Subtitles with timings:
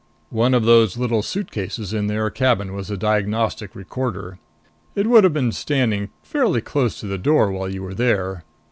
[0.31, 4.39] "One of those little suitcases in their cabin was a diagnostic recorder.
[4.95, 8.43] It would have been standing fairly close to the door while you were there.